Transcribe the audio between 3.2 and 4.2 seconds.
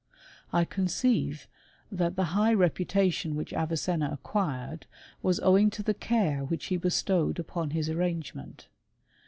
which Avicenna